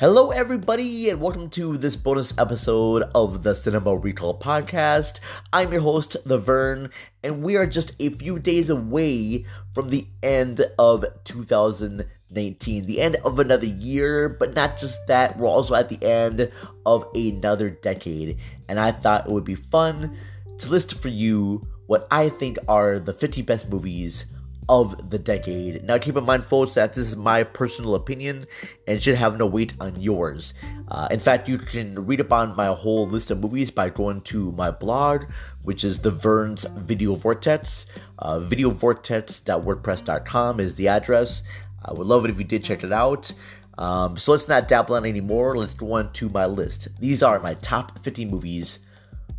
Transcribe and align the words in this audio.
Hello, 0.00 0.30
everybody, 0.30 1.10
and 1.10 1.20
welcome 1.20 1.50
to 1.50 1.76
this 1.76 1.94
bonus 1.94 2.32
episode 2.38 3.02
of 3.14 3.42
the 3.42 3.54
Cinema 3.54 3.94
Recall 3.94 4.38
Podcast. 4.38 5.20
I'm 5.52 5.72
your 5.72 5.82
host, 5.82 6.16
The 6.24 6.38
Vern, 6.38 6.88
and 7.22 7.42
we 7.42 7.56
are 7.56 7.66
just 7.66 7.92
a 8.00 8.08
few 8.08 8.38
days 8.38 8.70
away 8.70 9.44
from 9.74 9.90
the 9.90 10.06
end 10.22 10.64
of 10.78 11.04
2019, 11.24 12.86
the 12.86 12.98
end 12.98 13.16
of 13.26 13.38
another 13.38 13.66
year, 13.66 14.30
but 14.30 14.54
not 14.54 14.78
just 14.78 15.06
that, 15.06 15.36
we're 15.36 15.46
also 15.46 15.74
at 15.74 15.90
the 15.90 16.02
end 16.02 16.50
of 16.86 17.04
another 17.14 17.68
decade. 17.68 18.38
And 18.70 18.80
I 18.80 18.92
thought 18.92 19.26
it 19.26 19.32
would 19.32 19.44
be 19.44 19.54
fun 19.54 20.16
to 20.60 20.70
list 20.70 20.94
for 20.94 21.08
you 21.08 21.68
what 21.88 22.08
I 22.10 22.30
think 22.30 22.56
are 22.68 22.98
the 22.98 23.12
50 23.12 23.42
best 23.42 23.68
movies 23.68 24.24
of 24.70 25.10
the 25.10 25.18
decade. 25.18 25.82
Now, 25.82 25.98
keep 25.98 26.16
in 26.16 26.24
mind, 26.24 26.44
folks, 26.44 26.74
that 26.74 26.92
this 26.92 27.08
is 27.08 27.16
my 27.16 27.42
personal 27.42 27.96
opinion 27.96 28.44
and 28.86 29.02
should 29.02 29.16
have 29.16 29.36
no 29.36 29.44
weight 29.44 29.74
on 29.80 30.00
yours. 30.00 30.54
Uh, 30.86 31.08
in 31.10 31.18
fact, 31.18 31.48
you 31.48 31.58
can 31.58 32.06
read 32.06 32.20
upon 32.20 32.54
my 32.54 32.66
whole 32.66 33.08
list 33.08 33.32
of 33.32 33.40
movies 33.40 33.72
by 33.72 33.90
going 33.90 34.20
to 34.20 34.52
my 34.52 34.70
blog, 34.70 35.24
which 35.64 35.82
is 35.82 35.98
the 35.98 36.12
Vern's 36.12 36.62
Video 36.76 37.16
Vortex. 37.16 37.86
Uh, 38.20 38.38
videovortex.wordpress.com 38.38 40.60
is 40.60 40.76
the 40.76 40.86
address. 40.86 41.42
I 41.84 41.92
would 41.92 42.06
love 42.06 42.24
it 42.24 42.30
if 42.30 42.38
you 42.38 42.44
did 42.44 42.62
check 42.62 42.84
it 42.84 42.92
out. 42.92 43.32
Um, 43.76 44.16
so 44.16 44.30
let's 44.30 44.46
not 44.46 44.68
dabble 44.68 44.94
on 44.94 45.04
anymore. 45.04 45.56
Let's 45.56 45.74
go 45.74 45.94
on 45.94 46.12
to 46.12 46.28
my 46.28 46.46
list. 46.46 46.86
These 47.00 47.24
are 47.24 47.40
my 47.40 47.54
top 47.54 47.98
50 48.04 48.24
movies 48.26 48.78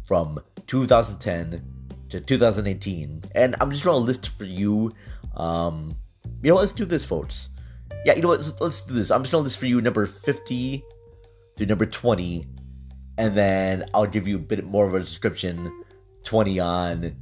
from 0.03 0.41
2010 0.67 1.63
to 2.09 2.20
2018. 2.20 3.23
And 3.34 3.55
I'm 3.61 3.72
just 3.72 3.86
going 3.86 3.95
to 3.95 4.05
list 4.05 4.38
for 4.38 4.44
you 4.44 4.91
um, 5.35 5.95
you 6.41 6.52
know, 6.52 6.58
let's 6.58 6.71
do 6.71 6.85
this, 6.85 7.05
folks. 7.05 7.49
Yeah, 8.06 8.16
you 8.16 8.22
know 8.22 8.30
what? 8.30 8.39
Let's, 8.39 8.61
let's 8.61 8.81
do 8.81 8.94
this. 8.94 9.11
I'm 9.11 9.23
just 9.23 9.31
gonna 9.31 9.44
list 9.44 9.58
for 9.58 9.67
you 9.67 9.81
number 9.81 10.06
50 10.06 10.83
through 11.56 11.66
number 11.66 11.86
20, 11.86 12.45
and 13.17 13.36
then 13.36 13.86
I'll 13.94 14.08
give 14.08 14.28
you 14.28 14.38
a 14.38 14.39
bit 14.39 14.66
more 14.66 14.88
of 14.88 14.94
a 14.94 15.00
description 15.00 15.83
20 16.23 16.59
on 16.59 17.16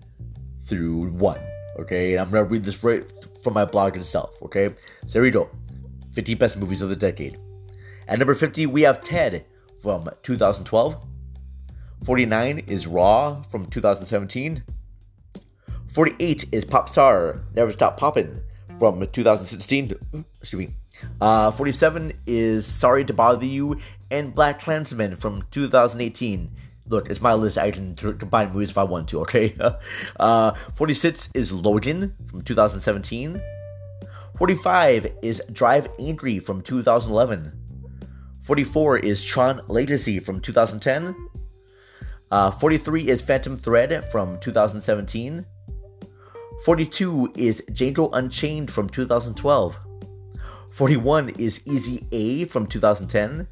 through 0.66 1.09
1. 1.09 1.39
Okay, 1.80 2.14
and 2.14 2.22
I'm 2.22 2.31
gonna 2.31 2.44
read 2.44 2.64
this 2.64 2.84
right 2.84 3.03
from 3.44 3.53
my 3.53 3.66
blog 3.66 3.97
itself. 3.97 4.41
Okay, 4.44 4.73
so 5.06 5.14
here 5.14 5.23
we 5.23 5.31
go 5.31 5.50
50 6.14 6.36
best 6.36 6.58
movies 6.58 6.81
of 6.81 6.89
the 6.89 6.95
decade. 6.95 7.39
At 8.08 8.19
number 8.19 8.36
50, 8.36 8.66
we 8.66 8.81
have 8.81 9.02
Ted 9.03 9.45
from 9.81 10.09
2012. 10.23 11.06
49 12.03 12.59
is 12.59 12.88
Raw 12.88 13.41
from 13.44 13.66
2017. 13.67 14.64
48 15.90 16.45
is 16.52 16.66
Pop 16.66 16.88
Star, 16.88 17.42
Never 17.56 17.72
Stop 17.72 17.98
Poppin' 17.98 18.42
from 18.78 19.06
2016. 19.08 19.96
Excuse 20.40 20.68
me. 20.68 20.76
Uh, 21.20 21.50
47 21.50 22.14
is 22.28 22.68
Sorry 22.68 23.04
to 23.06 23.14
Bother 23.14 23.46
You 23.46 23.80
and 24.12 24.34
Black 24.34 24.62
Klansman 24.62 25.16
from 25.16 25.44
2018. 25.50 26.52
Look, 26.88 27.09
it's 27.09 27.22
my 27.22 27.34
list. 27.34 27.58
I 27.58 27.72
can 27.72 27.96
combine 27.96 28.52
movies 28.52 28.70
if 28.70 28.78
I 28.78 28.84
want 28.84 29.08
to, 29.09 29.22
okay? 29.22 29.56
uh, 30.20 30.54
46 30.76 31.30
is 31.34 31.52
Logan 31.52 32.16
from 32.28 32.44
2017. 32.44 33.42
45 34.38 35.12
is 35.24 35.42
Drive 35.52 35.88
Angry 36.00 36.38
from 36.38 36.62
2011. 36.62 37.52
44 38.42 38.98
is 39.00 39.24
Tron 39.24 39.62
Legacy 39.68 40.20
from 40.20 40.40
2010. 40.40 41.16
Uh, 42.31 42.52
43 42.52 43.08
is 43.08 43.22
Phantom 43.24 43.58
Thread 43.58 44.06
from 44.12 44.40
2017. 44.40 45.46
42 46.66 47.32
is 47.38 47.64
Django 47.72 48.10
Unchained 48.12 48.70
from 48.70 48.90
2012. 48.90 49.80
41 50.72 51.30
is 51.30 51.62
Easy 51.66 52.06
A 52.12 52.44
from 52.46 52.68
2010. 52.68 53.48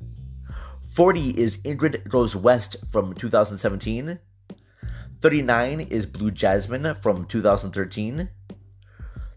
40 0.94 1.30
is 1.30 1.58
Ingrid 1.60 2.06
Goes 2.10 2.36
West 2.36 2.76
from 2.92 3.14
2017. 3.14 4.20
39 5.22 5.80
is 5.80 6.06
Blue 6.06 6.32
Jasmine 6.32 6.96
from 6.96 7.26
2013. 7.26 8.28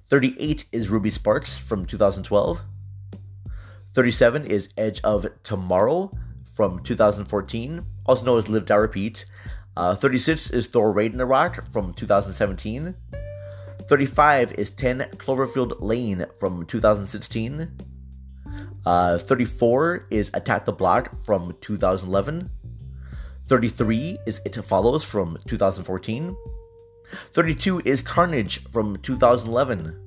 38 0.08 0.64
is 0.72 0.90
Ruby 0.90 1.10
Sparks 1.10 1.60
from 1.60 1.86
2012. 1.86 2.60
37 3.92 4.46
is 4.46 4.68
Edge 4.76 5.00
of 5.04 5.26
Tomorrow 5.44 6.10
from 6.54 6.82
2014, 6.82 7.86
also 8.04 8.24
known 8.24 8.38
as 8.38 8.48
Live 8.48 8.64
Die 8.64 8.74
Repeat. 8.74 9.26
Uh, 9.76 9.94
36 9.94 10.50
is 10.50 10.66
Thor 10.66 10.90
Ragnarok 10.90 11.72
from 11.72 11.94
2017. 11.94 12.96
35 13.90 14.52
is 14.52 14.70
10 14.70 15.00
Cloverfield 15.16 15.80
Lane 15.80 16.24
from 16.38 16.64
2016. 16.64 17.68
Uh, 18.86 19.18
34 19.18 20.06
is 20.10 20.30
Attack 20.32 20.64
the 20.64 20.72
Block 20.72 21.24
from 21.24 21.56
2011. 21.60 22.48
33 23.48 24.18
is 24.28 24.40
It 24.44 24.54
Follows 24.64 25.02
from 25.02 25.36
2014. 25.48 26.36
32 27.32 27.82
is 27.84 28.00
Carnage 28.00 28.62
from 28.70 28.96
2011. 28.98 29.98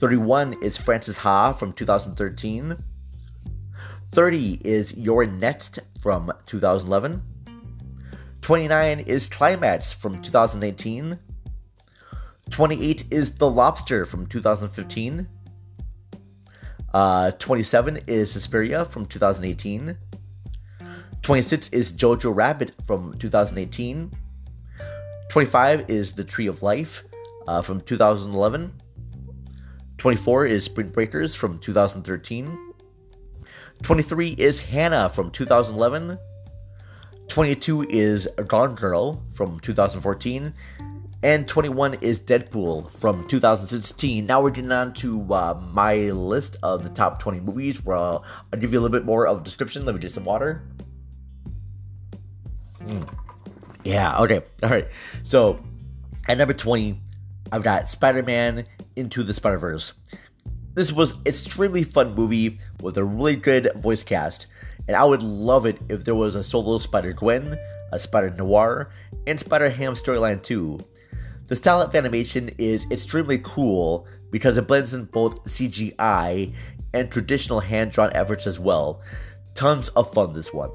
31 0.00 0.56
is 0.60 0.76
Frances 0.76 1.18
Ha 1.18 1.52
from 1.52 1.72
2013. 1.72 2.76
30 4.10 4.60
is 4.64 4.92
You're 4.94 5.26
Next 5.26 5.78
from 6.02 6.32
2011. 6.46 7.22
29 8.40 8.98
is 8.98 9.28
Climax 9.28 9.92
from 9.92 10.20
2018. 10.20 11.20
28 12.50 13.04
is 13.10 13.30
The 13.32 13.48
Lobster 13.48 14.04
from 14.04 14.26
2015. 14.26 15.26
Uh, 16.92 17.30
27 17.32 18.00
is 18.08 18.32
Suspiria 18.32 18.84
from 18.84 19.06
2018. 19.06 19.96
26 21.22 21.68
is 21.68 21.92
Jojo 21.92 22.34
Rabbit 22.34 22.74
from 22.86 23.16
2018. 23.18 24.10
25 25.28 25.88
is 25.88 26.12
The 26.12 26.24
Tree 26.24 26.48
of 26.48 26.62
Life 26.62 27.04
uh, 27.46 27.62
from 27.62 27.80
2011. 27.82 28.72
24 29.98 30.46
is 30.46 30.64
Spring 30.64 30.88
Breakers 30.88 31.36
from 31.36 31.58
2013. 31.60 32.72
23 33.82 34.28
is 34.30 34.60
Hanna 34.60 35.08
from 35.08 35.30
2011. 35.30 36.18
22 37.28 37.82
is 37.88 38.26
Gone 38.48 38.74
Girl 38.74 39.22
from 39.34 39.60
2014 39.60 40.52
and 41.22 41.46
21 41.46 41.94
is 41.94 42.20
Deadpool 42.20 42.90
from 42.92 43.26
2016. 43.28 44.24
Now 44.24 44.40
we're 44.40 44.50
getting 44.50 44.72
on 44.72 44.94
to 44.94 45.32
uh, 45.34 45.60
my 45.72 45.96
list 46.12 46.56
of 46.62 46.82
the 46.82 46.88
top 46.88 47.18
20 47.18 47.40
movies 47.40 47.84
where 47.84 47.96
I'll, 47.96 48.24
I'll, 48.52 48.58
give 48.58 48.72
you 48.72 48.78
a 48.78 48.82
little 48.82 48.98
bit 48.98 49.04
more 49.04 49.26
of 49.26 49.40
a 49.40 49.44
description. 49.44 49.84
Let 49.84 49.94
me 49.94 50.00
get 50.00 50.12
some 50.12 50.24
water. 50.24 50.62
Mm. 52.84 53.06
Yeah, 53.84 54.18
okay. 54.18 54.40
All 54.62 54.70
right. 54.70 54.88
So 55.22 55.62
at 56.26 56.38
number 56.38 56.54
20, 56.54 56.98
I've 57.52 57.62
got 57.62 57.88
Spider 57.88 58.22
Man 58.22 58.64
Into 58.96 59.22
the 59.22 59.34
Spider 59.34 59.58
Verse. 59.58 59.92
This 60.72 60.92
was 60.92 61.18
extremely 61.26 61.82
fun 61.82 62.14
movie 62.14 62.58
with 62.80 62.96
a 62.96 63.04
really 63.04 63.36
good 63.36 63.72
voice 63.76 64.02
cast, 64.02 64.46
and 64.86 64.96
I 64.96 65.04
would 65.04 65.22
love 65.22 65.66
it 65.66 65.78
if 65.88 66.04
there 66.04 66.14
was 66.14 66.34
a 66.34 66.44
solo 66.44 66.78
Spider 66.78 67.12
Gwen, 67.12 67.58
a 67.92 67.98
Spider 67.98 68.30
Noir, 68.30 68.90
and 69.26 69.38
Spider 69.38 69.68
Ham 69.68 69.94
storyline 69.94 70.40
too. 70.42 70.78
The 71.50 71.56
style 71.56 71.82
of 71.82 71.92
animation 71.96 72.52
is 72.58 72.86
extremely 72.92 73.40
cool 73.40 74.06
because 74.30 74.56
it 74.56 74.68
blends 74.68 74.94
in 74.94 75.06
both 75.06 75.42
CGI 75.46 76.54
and 76.94 77.10
traditional 77.10 77.58
hand 77.58 77.90
drawn 77.90 78.12
efforts 78.14 78.46
as 78.46 78.60
well. 78.60 79.02
Tons 79.54 79.88
of 79.88 80.14
fun, 80.14 80.32
this 80.32 80.52
one. 80.52 80.70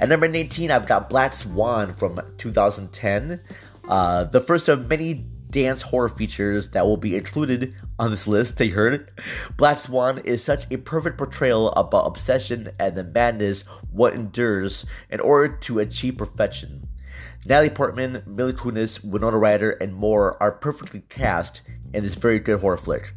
At 0.00 0.08
number 0.08 0.26
19, 0.26 0.72
I've 0.72 0.88
got 0.88 1.08
Black 1.08 1.34
Swan 1.34 1.94
from 1.94 2.20
2010, 2.36 3.40
uh, 3.88 4.24
the 4.24 4.40
first 4.40 4.66
of 4.66 4.88
many 4.88 5.24
dance 5.50 5.82
horror 5.82 6.08
features 6.08 6.70
that 6.70 6.84
will 6.84 6.96
be 6.96 7.14
included 7.14 7.76
on 8.00 8.10
this 8.10 8.26
list. 8.26 8.60
You 8.60 8.72
heard 8.72 8.94
it. 8.94 9.08
Black 9.56 9.78
Swan 9.78 10.18
is 10.24 10.42
such 10.42 10.64
a 10.72 10.78
perfect 10.78 11.16
portrayal 11.16 11.70
about 11.74 12.08
obsession 12.08 12.70
and 12.80 12.96
the 12.96 13.04
madness 13.04 13.62
one 13.92 14.14
endures 14.14 14.84
in 15.10 15.20
order 15.20 15.56
to 15.58 15.78
achieve 15.78 16.16
perfection. 16.16 16.88
Natalie 17.46 17.68
Portman, 17.68 18.22
Mila 18.26 18.54
Kunis, 18.54 19.04
Winona 19.04 19.36
Ryder, 19.36 19.72
and 19.72 19.94
more 19.94 20.42
are 20.42 20.50
perfectly 20.50 21.02
cast 21.10 21.60
in 21.92 22.02
this 22.02 22.14
very 22.14 22.38
good 22.38 22.60
horror 22.60 22.78
flick. 22.78 23.12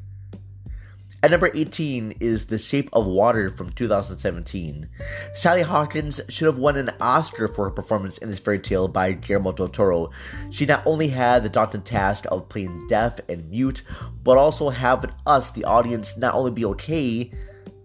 At 1.24 1.32
number 1.32 1.50
18 1.54 2.16
is 2.20 2.46
The 2.48 2.60
Shape 2.60 2.90
of 2.92 3.06
Water 3.06 3.50
from 3.50 3.72
2017. 3.72 4.90
Sally 5.34 5.62
Hawkins 5.62 6.20
should 6.28 6.46
have 6.46 6.58
won 6.58 6.76
an 6.76 6.92
Oscar 7.00 7.48
for 7.48 7.66
her 7.66 7.72
performance 7.72 8.18
in 8.18 8.28
this 8.28 8.38
fairy 8.40 8.60
tale 8.60 8.90
by 8.90 9.14
Guillermo 9.14 9.54
del 9.54 9.70
Toro. 9.70 10.12
She 10.52 10.66
not 10.66 10.84
only 10.86 11.08
had 11.08 11.44
the 11.44 11.50
daunting 11.50 11.82
task 11.84 12.26
of 12.30 12.50
playing 12.50 12.88
deaf 12.88 13.22
and 13.30 13.50
mute, 13.50 13.82
but 14.24 14.38
also 14.38 14.68
having 14.70 15.12
us, 15.26 15.52
the 15.52 15.64
audience, 15.64 16.18
not 16.18 16.36
only 16.36 16.52
be 16.52 16.66
okay 16.66 17.32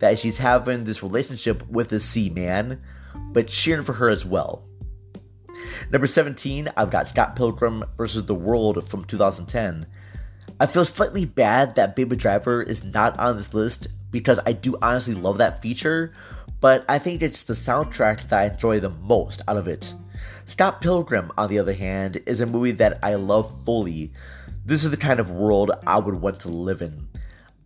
that 0.00 0.19
she's 0.19 0.39
having 0.39 0.83
this 0.83 1.05
relationship 1.05 1.67
with 1.69 1.89
the 1.89 2.00
sea 2.00 2.31
man, 2.31 2.83
but 3.33 3.47
cheering 3.47 3.85
for 3.85 3.93
her 3.93 4.11
as 4.11 4.25
well. 4.25 4.65
Number 5.90 6.06
17, 6.06 6.69
I've 6.76 6.90
got 6.90 7.08
Scott 7.08 7.37
Pilgrim 7.37 7.84
versus 7.96 8.25
the 8.25 8.34
World 8.34 8.88
from 8.88 9.05
2010. 9.05 9.87
I 10.61 10.67
feel 10.67 10.84
slightly 10.84 11.25
bad 11.25 11.75
that 11.75 11.96
Baby 11.96 12.17
Driver 12.17 12.62
is 12.62 12.84
not 12.84 13.19
on 13.19 13.37
this 13.37 13.52
list 13.52 13.88
because 14.11 14.38
I 14.46 14.52
do 14.52 14.76
honestly 14.81 15.14
love 15.14 15.38
that 15.38 15.61
feature, 15.61 16.12
but 16.61 16.84
I 16.88 16.99
think 16.99 17.23
it's 17.23 17.43
the 17.43 17.55
soundtrack 17.55 18.29
that 18.29 18.38
I 18.38 18.52
enjoy 18.52 18.81
the 18.81 18.90
most 18.90 19.43
out 19.49 19.56
of 19.56 19.67
it. 19.67 19.94
Scott 20.44 20.81
Pilgrim, 20.81 21.32
on 21.37 21.49
the 21.49 21.58
other 21.58 21.75
hand, 21.75 22.20
is 22.26 22.40
a 22.40 22.46
movie 22.46 22.73
that 22.73 22.99
I 23.02 23.14
love 23.17 23.64
fully. 23.64 24.12
This 24.64 24.84
is 24.84 24.90
the 24.90 24.96
kind 24.96 25.19
of 25.19 25.31
world 25.31 25.73
I 25.87 25.99
would 25.99 26.14
want 26.14 26.40
to 26.40 26.49
live 26.49 26.82
in. 26.82 27.08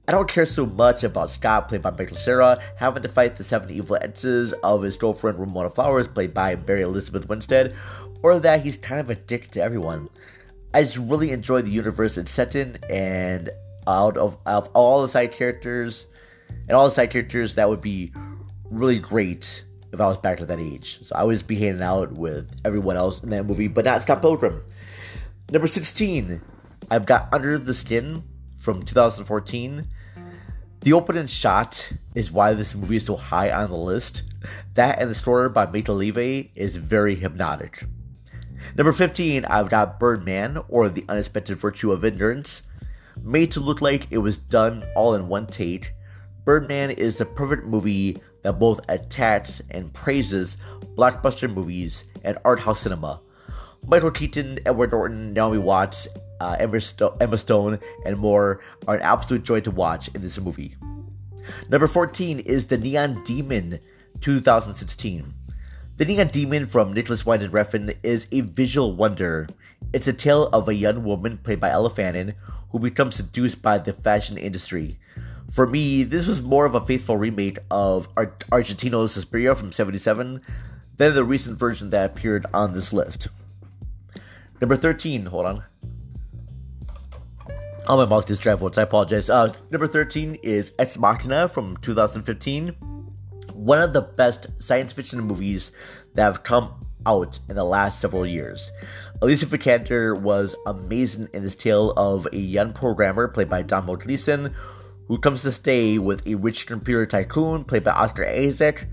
I 0.08 0.12
don't 0.12 0.28
care 0.28 0.46
so 0.46 0.66
much 0.66 1.02
about 1.02 1.32
Scott, 1.32 1.68
played 1.68 1.82
by 1.82 1.90
Michael 1.90 2.16
Cera, 2.16 2.62
having 2.76 3.02
to 3.02 3.08
fight 3.08 3.34
the 3.34 3.42
seven 3.42 3.72
evil 3.72 3.98
entities 4.00 4.52
of 4.62 4.82
his 4.82 4.96
girlfriend 4.96 5.36
Ramona 5.36 5.68
Flowers, 5.68 6.06
played 6.06 6.32
by 6.32 6.54
Mary 6.54 6.82
Elizabeth 6.82 7.28
Winstead, 7.28 7.74
or 8.26 8.40
that 8.40 8.61
he's 8.61 8.76
kind 8.76 9.00
of 9.00 9.08
a 9.08 9.14
dick 9.14 9.52
to 9.52 9.62
everyone. 9.62 10.08
I 10.75 10.82
just 10.82 10.96
really 10.96 11.31
enjoy 11.31 11.62
the 11.62 11.70
universe 11.70 12.19
it's 12.19 12.32
set 12.32 12.56
in, 12.56 12.76
and 12.90 13.50
out 13.87 14.17
of, 14.17 14.37
out 14.44 14.67
of 14.67 14.70
all 14.75 15.02
the 15.02 15.08
side 15.08 15.31
characters, 15.31 16.08
and 16.67 16.73
all 16.73 16.87
the 16.87 16.90
side 16.90 17.11
characters, 17.11 17.55
that 17.55 17.69
would 17.69 17.81
be 17.81 18.12
really 18.69 18.99
great 18.99 19.64
if 19.93 20.00
I 20.00 20.08
was 20.08 20.19
back 20.19 20.38
to 20.38 20.46
that 20.46 20.58
age. 20.58 20.99
So 21.05 21.14
I 21.14 21.23
was 21.23 21.44
be 21.44 21.55
hanging 21.55 21.82
out 21.82 22.14
with 22.14 22.50
everyone 22.64 22.96
else 22.96 23.23
in 23.23 23.31
that 23.31 23.46
movie, 23.46 23.69
but 23.69 23.84
not 23.84 24.02
Scott 24.02 24.23
Pilgrim. 24.23 24.61
Number 25.52 25.69
16, 25.69 26.40
I've 26.90 27.06
got 27.06 27.32
Under 27.32 27.58
the 27.58 27.75
Skin 27.75 28.25
from 28.58 28.82
2014. 28.82 29.87
The 30.81 30.93
opening 30.93 31.28
shot 31.28 31.93
is 32.17 32.32
why 32.32 32.55
this 32.55 32.75
movie 32.75 32.96
is 32.96 33.05
so 33.05 33.14
high 33.14 33.52
on 33.52 33.70
the 33.70 33.78
list. 33.78 34.25
That 34.75 35.00
and 35.00 35.08
the 35.08 35.14
story 35.14 35.49
by 35.49 35.67
Mica 35.67 35.93
Levi 35.93 36.49
is 36.56 36.76
very 36.76 37.14
hypnotic. 37.14 37.84
Number 38.76 38.92
15, 38.92 39.44
I've 39.44 39.68
got 39.68 39.98
Birdman, 39.98 40.58
or 40.68 40.88
The 40.88 41.04
Unexpected 41.08 41.58
Virtue 41.58 41.92
of 41.92 42.04
Ignorance. 42.04 42.62
Made 43.22 43.50
to 43.52 43.60
look 43.60 43.80
like 43.80 44.06
it 44.10 44.18
was 44.18 44.38
done 44.38 44.84
all 44.94 45.14
in 45.14 45.28
one 45.28 45.46
take, 45.46 45.92
Birdman 46.44 46.90
is 46.92 47.16
the 47.16 47.26
perfect 47.26 47.66
movie 47.66 48.18
that 48.42 48.60
both 48.60 48.80
attacks 48.88 49.60
and 49.70 49.92
praises 49.92 50.56
blockbuster 50.96 51.52
movies 51.52 52.04
and 52.22 52.38
art 52.44 52.60
house 52.60 52.80
cinema. 52.80 53.20
Michael 53.84 54.12
Keaton, 54.12 54.60
Edward 54.64 54.92
Norton, 54.92 55.32
Naomi 55.32 55.58
Watts, 55.58 56.06
uh, 56.40 56.56
Emma, 56.60 56.80
Emma 57.20 57.38
Stone, 57.38 57.80
and 58.04 58.16
more 58.16 58.60
are 58.86 58.94
an 58.94 59.02
absolute 59.02 59.42
joy 59.42 59.60
to 59.60 59.72
watch 59.72 60.08
in 60.14 60.22
this 60.22 60.38
movie. 60.38 60.76
Number 61.68 61.88
14 61.88 62.38
is 62.40 62.66
The 62.66 62.78
Neon 62.78 63.24
Demon 63.24 63.80
2016. 64.20 65.34
The 65.96 66.04
Neon 66.04 66.28
Demon 66.28 66.66
from 66.66 66.93
Nicolas 66.93 67.25
Winding 67.25 67.52
Refn 67.52 67.96
is 68.02 68.26
a 68.31 68.43
visual 68.43 68.94
wonder. 68.94 69.48
It's 69.94 70.06
a 70.06 70.12
tale 70.12 70.48
of 70.48 70.69
a 70.69 70.75
young 70.75 71.04
woman 71.04 71.38
played 71.38 71.58
by 71.58 71.70
Elle 71.70 71.88
Fanning 71.88 72.34
who 72.70 72.78
becomes 72.78 73.14
seduced 73.14 73.62
by 73.62 73.78
the 73.78 73.94
fashion 73.94 74.37
industry. 74.37 74.98
For 75.50 75.66
me, 75.66 76.02
this 76.02 76.26
was 76.26 76.43
more 76.43 76.66
of 76.66 76.75
a 76.75 76.81
faithful 76.81 77.16
remake 77.16 77.60
of 77.70 78.08
Ar- 78.14 78.37
Argentino's 78.52 79.12
Suspiria 79.12 79.54
from 79.54 79.72
77 79.72 80.43
than 80.98 81.14
the 81.14 81.25
recent 81.25 81.58
version 81.58 81.88
that 81.88 82.10
appeared 82.10 82.44
on 82.52 82.75
this 82.75 82.92
list. 82.92 83.28
Number 84.60 84.76
13, 84.76 85.25
hold 85.25 85.46
on. 85.46 85.64
Oh, 87.88 87.96
my 87.96 88.04
mouth 88.04 88.26
just 88.26 88.42
travels, 88.42 88.76
I 88.76 88.82
apologize. 88.82 89.31
Uh, 89.31 89.50
number 89.70 89.87
13 89.87 90.34
is 90.42 90.72
Ex 90.78 90.99
Machina 90.99 91.49
from 91.49 91.78
2015. 91.78 92.95
One 93.66 93.80
of 93.80 93.92
the 93.92 94.02
best 94.02 94.46
science 94.62 94.92
fiction 94.92 95.20
movies 95.22 95.72
that 96.14 96.22
have 96.22 96.44
come 96.44 96.86
out 97.04 97.40
in 97.48 97.56
the 97.56 97.64
last 97.64 98.00
several 98.00 98.24
years. 98.24 98.70
Alicia 99.20 99.46
Vikander 99.46 100.16
was 100.16 100.54
amazing 100.66 101.28
in 101.34 101.42
this 101.42 101.56
tale 101.56 101.90
of 101.96 102.28
a 102.32 102.36
young 102.36 102.72
programmer 102.72 103.26
played 103.26 103.48
by 103.48 103.62
Domhnall 103.62 103.96
Gleeson 103.96 104.54
who 105.08 105.18
comes 105.18 105.42
to 105.42 105.50
stay 105.50 105.98
with 105.98 106.24
a 106.28 106.36
rich 106.36 106.68
computer 106.68 107.06
tycoon 107.06 107.64
played 107.64 107.82
by 107.82 107.90
Oscar 107.90 108.24
Isaac 108.24 108.86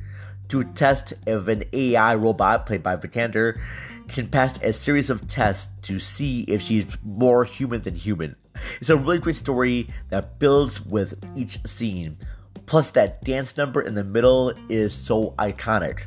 to 0.48 0.64
test 0.64 1.14
if 1.28 1.48
an 1.48 1.66
AI 1.72 2.16
robot 2.16 2.66
played 2.66 2.82
by 2.82 2.96
Vikander 2.96 3.62
can 4.08 4.28
pass 4.28 4.58
a 4.64 4.74
series 4.74 5.12
of 5.12 5.28
tests 5.28 5.72
to 5.84 6.00
see 6.00 6.46
if 6.48 6.64
she's 6.64 6.98
more 7.04 7.44
human 7.44 7.84
than 7.84 7.94
human. 7.94 8.36
It's 8.82 8.90
a 8.90 8.98
really 8.98 9.20
great 9.20 9.36
story 9.36 9.90
that 10.10 10.40
builds 10.40 10.84
with 10.84 11.24
each 11.36 11.64
scene. 11.64 12.18
Plus, 12.66 12.92
that 12.92 13.24
dance 13.24 13.58
number 13.58 13.82
in 13.82 13.94
the 13.94 14.04
middle 14.04 14.54
is 14.70 14.94
so 14.94 15.32
iconic. 15.38 16.04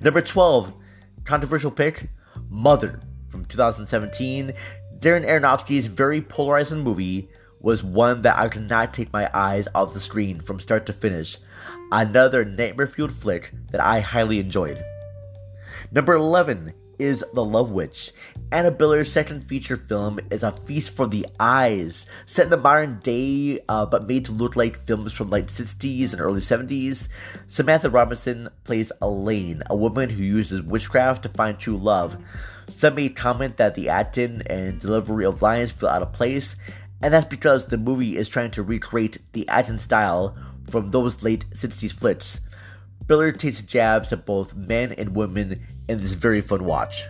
Number 0.00 0.20
12, 0.20 0.72
controversial 1.24 1.70
pick 1.70 2.08
Mother 2.48 3.00
from 3.28 3.44
2017. 3.46 4.52
Darren 4.98 5.26
Aronofsky's 5.26 5.86
very 5.86 6.20
polarizing 6.20 6.80
movie 6.80 7.28
was 7.60 7.82
one 7.82 8.22
that 8.22 8.38
I 8.38 8.48
could 8.48 8.68
not 8.68 8.92
take 8.92 9.12
my 9.12 9.30
eyes 9.32 9.68
off 9.74 9.92
the 9.92 10.00
screen 10.00 10.40
from 10.40 10.60
start 10.60 10.86
to 10.86 10.92
finish. 10.92 11.38
Another 11.90 12.44
nightmare 12.44 12.86
fueled 12.86 13.12
flick 13.12 13.52
that 13.70 13.80
I 13.80 14.00
highly 14.00 14.38
enjoyed. 14.38 14.82
Number 15.90 16.14
11 16.14 16.72
is 17.02 17.24
The 17.34 17.44
Love 17.44 17.72
Witch. 17.72 18.12
Anna 18.52 18.70
Biller's 18.70 19.10
second 19.10 19.40
feature 19.40 19.74
film 19.74 20.20
is 20.30 20.44
a 20.44 20.52
feast 20.52 20.94
for 20.94 21.08
the 21.08 21.26
eyes, 21.40 22.06
set 22.26 22.44
in 22.44 22.50
the 22.50 22.56
modern 22.56 22.98
day 22.98 23.58
uh, 23.68 23.84
but 23.84 24.06
made 24.06 24.24
to 24.26 24.32
look 24.32 24.54
like 24.54 24.78
films 24.78 25.12
from 25.12 25.28
late 25.28 25.48
60s 25.48 26.12
and 26.12 26.20
early 26.20 26.40
70s. 26.40 27.08
Samantha 27.48 27.90
Robinson 27.90 28.48
plays 28.62 28.92
Elaine, 29.02 29.64
a 29.68 29.74
woman 29.74 30.10
who 30.10 30.22
uses 30.22 30.62
witchcraft 30.62 31.24
to 31.24 31.28
find 31.28 31.58
true 31.58 31.76
love. 31.76 32.16
Some 32.68 32.94
may 32.94 33.08
comment 33.08 33.56
that 33.56 33.74
the 33.74 33.88
acting 33.88 34.42
and 34.46 34.78
delivery 34.78 35.24
of 35.24 35.42
lines 35.42 35.72
feel 35.72 35.88
out 35.88 36.02
of 36.02 36.12
place, 36.12 36.54
and 37.02 37.12
that's 37.12 37.26
because 37.26 37.66
the 37.66 37.78
movie 37.78 38.16
is 38.16 38.28
trying 38.28 38.52
to 38.52 38.62
recreate 38.62 39.18
the 39.32 39.48
acting 39.48 39.78
style 39.78 40.36
from 40.70 40.92
those 40.92 41.24
late 41.24 41.46
60s 41.50 41.92
flicks. 41.92 42.38
Biller 43.06 43.36
takes 43.36 43.62
jabs 43.62 44.12
at 44.12 44.26
both 44.26 44.54
men 44.54 44.92
and 44.92 45.14
women 45.14 45.66
in 45.88 46.00
this 46.00 46.12
very 46.12 46.40
fun 46.40 46.64
watch. 46.64 47.04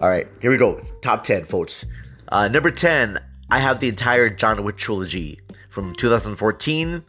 Alright, 0.00 0.28
here 0.40 0.50
we 0.50 0.56
go. 0.56 0.80
Top 1.02 1.24
10, 1.24 1.44
folks. 1.44 1.84
Uh, 2.28 2.48
number 2.48 2.70
10, 2.70 3.20
I 3.50 3.58
have 3.58 3.80
the 3.80 3.88
entire 3.88 4.30
John 4.30 4.62
Wick 4.64 4.76
trilogy 4.76 5.40
from 5.68 5.94
2014, 5.94 7.04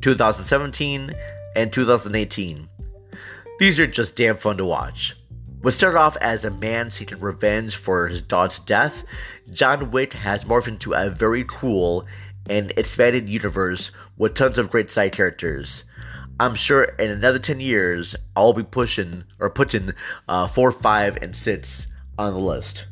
2017, 0.00 1.14
and 1.56 1.72
2018. 1.72 2.68
These 3.58 3.78
are 3.78 3.86
just 3.86 4.14
damn 4.14 4.36
fun 4.36 4.56
to 4.56 4.64
watch. 4.64 5.16
What 5.62 5.74
started 5.74 5.98
off 5.98 6.16
as 6.22 6.44
a 6.44 6.50
man 6.50 6.90
seeking 6.90 7.20
revenge 7.20 7.76
for 7.76 8.08
his 8.08 8.22
daughter's 8.22 8.60
death, 8.60 9.04
John 9.52 9.90
Wick 9.90 10.14
has 10.14 10.44
morphed 10.44 10.68
into 10.68 10.94
a 10.94 11.10
very 11.10 11.44
cool 11.46 12.06
and 12.48 12.72
expanded 12.76 13.28
universe 13.28 13.90
with 14.16 14.34
tons 14.34 14.56
of 14.56 14.70
great 14.70 14.90
side 14.90 15.12
characters. 15.12 15.84
I'm 16.40 16.54
sure 16.54 16.84
in 16.84 17.10
another 17.10 17.38
10 17.38 17.60
years, 17.60 18.16
I'll 18.34 18.54
be 18.54 18.62
pushing 18.62 19.24
or 19.40 19.50
putting 19.50 19.92
uh, 20.26 20.46
4, 20.46 20.72
5, 20.72 21.18
and 21.20 21.36
6 21.36 21.86
on 22.16 22.32
the 22.32 22.38
list. 22.38 22.86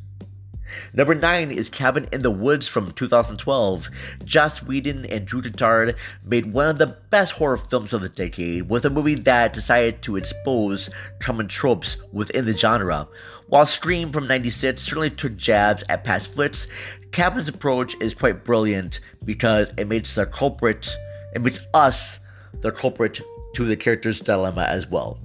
Number 0.92 1.14
9 1.14 1.50
is 1.50 1.70
Cabin 1.70 2.06
in 2.12 2.20
the 2.20 2.30
Woods 2.30 2.68
from 2.68 2.92
2012. 2.92 3.88
Joss 4.26 4.62
Whedon 4.62 5.06
and 5.06 5.24
Drew 5.24 5.40
Goddard 5.40 5.96
made 6.26 6.52
one 6.52 6.68
of 6.68 6.76
the 6.76 6.98
best 7.08 7.32
horror 7.32 7.56
films 7.56 7.94
of 7.94 8.02
the 8.02 8.10
decade 8.10 8.68
with 8.68 8.84
a 8.84 8.90
movie 8.90 9.14
that 9.14 9.54
decided 9.54 10.02
to 10.02 10.16
expose 10.16 10.90
common 11.18 11.48
tropes 11.48 11.96
within 12.12 12.44
the 12.44 12.54
genre. 12.54 13.08
While 13.46 13.64
Scream 13.64 14.12
from 14.12 14.28
96 14.28 14.82
certainly 14.82 15.08
took 15.08 15.38
jabs 15.38 15.84
at 15.88 16.04
past 16.04 16.34
flicks, 16.34 16.66
Cabin's 17.12 17.48
approach 17.48 17.96
is 17.98 18.12
quite 18.12 18.44
brilliant 18.44 19.00
because 19.24 19.72
it 19.78 19.88
makes 19.88 20.14
the 20.14 20.26
culprit, 20.26 20.94
it 21.34 21.40
makes 21.40 21.66
us 21.72 22.18
the 22.60 22.72
culprit 22.72 23.22
to 23.58 23.64
the 23.64 23.74
character's 23.74 24.20
dilemma 24.20 24.62
as 24.62 24.86
well. 24.86 25.18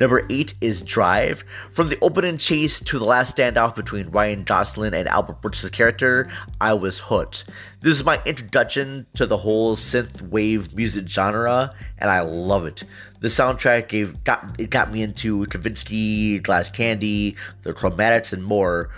Number 0.00 0.26
8 0.30 0.54
is 0.62 0.80
Drive. 0.80 1.44
From 1.70 1.90
the 1.90 1.98
opening 2.00 2.38
chase 2.38 2.80
to 2.80 2.98
the 2.98 3.04
last 3.04 3.36
standoff 3.36 3.74
between 3.74 4.08
Ryan 4.08 4.42
Gosling 4.42 4.94
and 4.94 5.06
Albert 5.06 5.42
Brooks' 5.42 5.68
character, 5.68 6.30
I 6.62 6.72
was 6.72 6.98
hooked. 6.98 7.44
This 7.82 7.92
is 7.92 8.04
my 8.04 8.22
introduction 8.24 9.04
to 9.16 9.26
the 9.26 9.36
whole 9.36 9.76
synth 9.76 10.22
wave 10.30 10.74
music 10.74 11.08
genre, 11.08 11.74
and 11.98 12.10
I 12.10 12.20
love 12.20 12.64
it. 12.64 12.84
The 13.20 13.28
soundtrack 13.28 13.88
gave 13.88 14.24
got 14.24 14.58
it 14.58 14.70
got 14.70 14.90
me 14.90 15.02
into 15.02 15.44
Kavinsky, 15.44 16.42
Glass 16.42 16.70
Candy, 16.70 17.36
The 17.64 17.74
Chromatics, 17.74 18.32
and 18.32 18.42
more. 18.42 18.88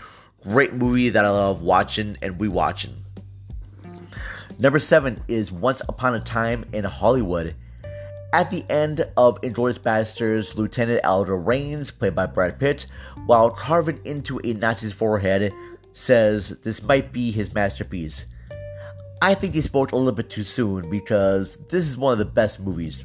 Great 0.45 0.75
movie 0.75 1.09
that 1.09 1.25
I 1.25 1.31
love 1.31 1.61
watching 1.61 2.17
and 2.23 2.39
rewatching. 2.39 2.93
Number 4.61 4.79
7 4.79 5.25
is 5.27 5.51
Once 5.51 5.83
Upon 5.89 6.15
a 6.15 6.21
Time 6.21 6.65
in 6.73 6.85
Hollywood. 6.85 7.57
At 8.35 8.51
the 8.51 8.65
end 8.69 9.07
of 9.17 9.41
Inglourious 9.43 9.79
Basterds, 9.79 10.57
Lieutenant 10.57 11.05
Aldo 11.05 11.35
Raines, 11.35 11.93
played 11.93 12.17
by 12.17 12.27
Brad 12.27 12.59
Pitt, 12.59 12.87
while 13.27 13.49
carving 13.49 14.01
into 14.05 14.41
a 14.41 14.55
Nazi's 14.55 14.93
forehead, 14.93 15.53
says 15.93 16.49
this 16.65 16.83
might 16.83 17.13
be 17.13 17.31
his 17.31 17.55
masterpiece. 17.55 18.27
I 19.23 19.35
think 19.35 19.55
he 19.55 19.61
spoke 19.61 19.93
a 19.93 19.97
little 19.97 20.11
bit 20.11 20.31
too 20.31 20.43
soon 20.43 20.91
because 20.91 21.59
this 21.69 21.89
is 21.89 21.97
one 21.97 22.11
of 22.11 22.19
the 22.19 22.25
best 22.25 22.59
movies, 22.59 23.05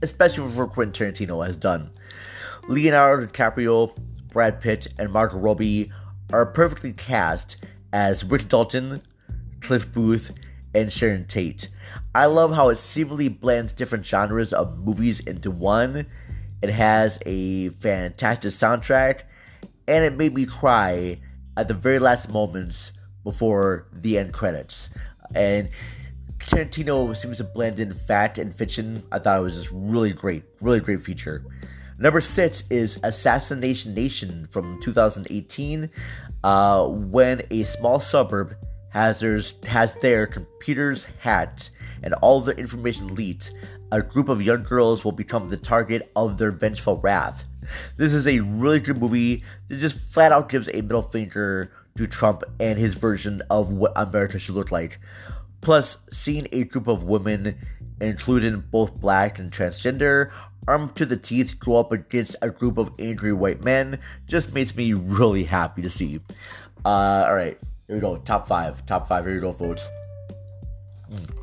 especially 0.00 0.50
for 0.50 0.66
Quentin 0.66 1.12
Tarantino 1.12 1.44
has 1.44 1.58
done. 1.58 1.90
Leonardo 2.66 3.26
DiCaprio, 3.26 3.94
Brad 4.28 4.62
Pitt, 4.62 4.86
and 4.96 5.12
Margot 5.12 5.36
Robbie 5.36 5.92
are 6.32 6.46
perfectly 6.46 6.94
cast 6.94 7.58
as 7.92 8.24
Rick 8.24 8.48
Dalton, 8.48 9.02
Cliff 9.60 9.92
Booth, 9.92 10.32
and 10.74 10.90
Sharon 10.90 11.26
Tate. 11.26 11.68
I 12.12 12.26
love 12.26 12.52
how 12.52 12.70
it 12.70 12.76
seemingly 12.76 13.28
blends 13.28 13.72
different 13.72 14.04
genres 14.04 14.52
of 14.52 14.78
movies 14.78 15.20
into 15.20 15.52
one. 15.52 16.06
It 16.60 16.70
has 16.70 17.20
a 17.24 17.68
fantastic 17.68 18.50
soundtrack, 18.50 19.22
and 19.86 20.04
it 20.04 20.16
made 20.16 20.34
me 20.34 20.44
cry 20.44 21.20
at 21.56 21.68
the 21.68 21.74
very 21.74 22.00
last 22.00 22.28
moments 22.28 22.90
before 23.22 23.86
the 23.92 24.18
end 24.18 24.32
credits. 24.32 24.90
And 25.36 25.68
Tarantino 26.38 27.16
seems 27.16 27.38
to 27.38 27.44
blend 27.44 27.78
in 27.78 27.92
fact 27.92 28.38
and 28.38 28.52
fiction. 28.52 29.04
I 29.12 29.20
thought 29.20 29.38
it 29.38 29.42
was 29.42 29.54
just 29.54 29.70
really 29.72 30.12
great, 30.12 30.42
really 30.60 30.80
great 30.80 31.02
feature. 31.02 31.44
Number 31.96 32.20
six 32.20 32.64
is 32.70 32.98
Assassination 33.04 33.94
Nation 33.94 34.48
from 34.50 34.80
2018, 34.82 35.88
uh, 36.42 36.88
when 36.88 37.42
a 37.52 37.62
small 37.62 38.00
suburb 38.00 38.56
has 38.88 39.20
their, 39.20 39.40
has 39.70 39.94
their 39.96 40.26
computers 40.26 41.06
hacked 41.20 41.70
and 42.02 42.14
all 42.14 42.40
their 42.40 42.54
information 42.54 43.14
leaked. 43.14 43.52
A 43.92 44.02
group 44.02 44.28
of 44.28 44.40
young 44.40 44.62
girls 44.62 45.04
will 45.04 45.12
become 45.12 45.48
the 45.48 45.56
target 45.56 46.10
of 46.14 46.38
their 46.38 46.50
vengeful 46.50 46.98
wrath. 46.98 47.44
This 47.96 48.14
is 48.14 48.26
a 48.26 48.40
really 48.40 48.80
good 48.80 48.98
movie 48.98 49.44
that 49.68 49.78
just 49.78 49.98
flat 50.12 50.32
out 50.32 50.48
gives 50.48 50.68
a 50.68 50.80
middle 50.80 51.02
finger 51.02 51.72
to 51.96 52.06
Trump 52.06 52.42
and 52.58 52.78
his 52.78 52.94
version 52.94 53.42
of 53.50 53.70
what 53.70 53.92
America 53.96 54.38
should 54.38 54.54
look 54.54 54.70
like. 54.70 55.00
Plus, 55.60 55.98
seeing 56.10 56.46
a 56.52 56.64
group 56.64 56.86
of 56.86 57.04
women, 57.04 57.56
including 58.00 58.60
both 58.70 58.94
black 58.94 59.38
and 59.38 59.52
transgender, 59.52 60.30
armed 60.66 60.94
to 60.96 61.04
the 61.04 61.16
teeth 61.16 61.58
go 61.58 61.76
up 61.78 61.92
against 61.92 62.36
a 62.42 62.50
group 62.50 62.78
of 62.78 62.92
angry 62.98 63.32
white 63.32 63.64
men 63.64 63.98
just 64.26 64.54
makes 64.54 64.76
me 64.76 64.92
really 64.92 65.44
happy 65.44 65.82
to 65.82 65.90
see. 65.90 66.20
Uh, 66.84 67.24
all 67.26 67.34
right, 67.34 67.58
here 67.86 67.96
we 67.96 68.00
go. 68.00 68.16
Top 68.18 68.46
five. 68.46 68.84
Top 68.86 69.08
five. 69.08 69.24
Here 69.24 69.34
we 69.34 69.40
go, 69.40 69.52
folks. 69.52 69.86
Mm. 71.12 71.39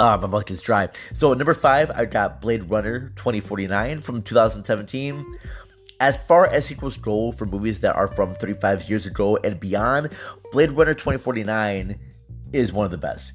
Ah, 0.00 0.16
my 0.16 0.42
is 0.48 0.62
dry. 0.62 0.88
So 1.12 1.34
number 1.34 1.54
five, 1.54 1.90
I 1.90 2.06
got 2.06 2.40
Blade 2.40 2.70
Runner 2.70 3.12
2049 3.16 3.98
from 3.98 4.22
2017. 4.22 5.24
As 6.00 6.16
far 6.16 6.46
as 6.46 6.66
sequels 6.66 6.96
go 6.96 7.30
for 7.32 7.46
movies 7.46 7.80
that 7.80 7.94
are 7.94 8.08
from 8.08 8.34
35 8.34 8.88
years 8.88 9.06
ago 9.06 9.36
and 9.44 9.60
beyond, 9.60 10.10
Blade 10.50 10.72
Runner 10.72 10.94
2049 10.94 11.98
is 12.52 12.72
one 12.72 12.84
of 12.84 12.90
the 12.90 12.98
best. 12.98 13.32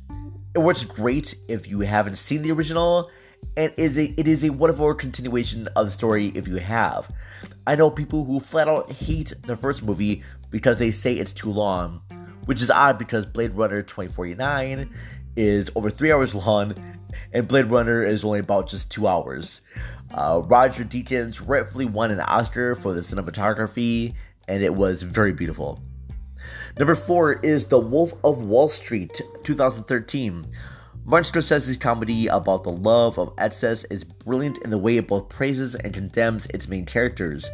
It 0.55 0.59
works 0.59 0.83
great 0.83 1.35
if 1.47 1.67
you 1.67 1.81
haven't 1.81 2.15
seen 2.15 2.41
the 2.41 2.51
original, 2.51 3.09
and 3.55 3.73
is 3.77 3.97
a 3.97 4.05
it 4.19 4.27
is 4.27 4.43
a 4.43 4.49
wonderful 4.49 4.93
continuation 4.95 5.67
of 5.75 5.85
the 5.85 5.91
story 5.91 6.31
if 6.35 6.47
you 6.47 6.55
have. 6.55 7.09
I 7.65 7.75
know 7.75 7.89
people 7.89 8.23
who 8.25 8.39
flat 8.39 8.67
out 8.67 8.91
hate 8.91 9.33
the 9.43 9.55
first 9.55 9.83
movie 9.83 10.23
because 10.49 10.79
they 10.79 10.91
say 10.91 11.13
it's 11.13 11.33
too 11.33 11.51
long, 11.51 12.01
which 12.45 12.61
is 12.61 12.71
odd 12.71 12.97
because 12.97 13.25
Blade 13.25 13.51
Runner 13.51 13.81
2049 13.81 14.89
is 15.37 15.71
over 15.75 15.89
three 15.89 16.11
hours 16.11 16.35
long, 16.35 16.73
and 17.31 17.47
Blade 17.47 17.67
Runner 17.67 18.03
is 18.03 18.25
only 18.25 18.39
about 18.39 18.67
just 18.67 18.91
two 18.91 19.07
hours. 19.07 19.61
Uh, 20.11 20.41
Roger 20.45 20.83
Deakins 20.83 21.41
rightfully 21.45 21.85
won 21.85 22.11
an 22.11 22.19
Oscar 22.19 22.75
for 22.75 22.91
the 22.93 23.01
cinematography, 23.01 24.15
and 24.47 24.63
it 24.63 24.73
was 24.73 25.03
very 25.03 25.31
beautiful. 25.31 25.81
Number 26.77 26.95
four 26.95 27.39
is 27.41 27.65
The 27.65 27.79
Wolf 27.79 28.13
of 28.23 28.45
Wall 28.45 28.69
Street, 28.69 29.21
2013. 29.43 30.45
Martin 31.05 31.31
Scorsese's 31.31 31.77
comedy 31.77 32.27
about 32.27 32.63
the 32.63 32.71
love 32.71 33.17
of 33.17 33.33
excess 33.37 33.85
is 33.85 34.03
brilliant 34.03 34.57
in 34.59 34.69
the 34.69 34.77
way 34.77 34.97
it 34.97 35.07
both 35.07 35.29
praises 35.29 35.73
and 35.75 35.93
condemns 35.93 36.47
its 36.47 36.67
main 36.67 36.85
characters. 36.85 37.49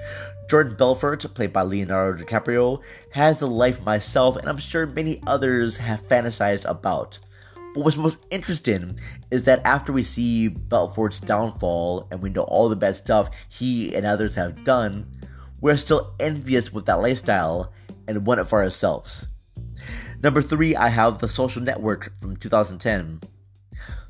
Jordan 0.49 0.75
Belfort, 0.75 1.25
played 1.35 1.53
by 1.53 1.61
Leonardo 1.61 2.23
DiCaprio, 2.23 2.81
has 3.11 3.39
the 3.39 3.47
life 3.47 3.85
myself 3.85 4.35
and 4.37 4.49
I'm 4.49 4.57
sure 4.57 4.87
many 4.87 5.21
others 5.27 5.77
have 5.77 6.01
fantasized 6.07 6.67
about. 6.67 7.19
But 7.73 7.83
what's 7.83 7.97
most 7.97 8.19
interesting 8.29 8.99
is 9.31 9.43
that 9.43 9.65
after 9.65 9.91
we 9.91 10.03
see 10.03 10.47
Belfort's 10.47 11.19
downfall 11.19 12.07
and 12.11 12.21
we 12.21 12.29
know 12.29 12.43
all 12.43 12.69
the 12.69 12.75
bad 12.75 12.95
stuff 12.95 13.29
he 13.49 13.95
and 13.95 14.05
others 14.05 14.35
have 14.35 14.63
done, 14.63 15.07
we're 15.59 15.77
still 15.77 16.13
envious 16.19 16.71
with 16.71 16.85
that 16.85 17.01
lifestyle 17.01 17.73
and 18.07 18.27
want 18.27 18.41
it 18.41 18.45
for 18.45 18.61
ourselves. 18.61 19.27
Number 20.21 20.41
three, 20.41 20.75
I 20.75 20.89
have 20.89 21.19
The 21.19 21.27
Social 21.27 21.61
Network 21.61 22.13
from 22.21 22.37
2010. 22.37 23.21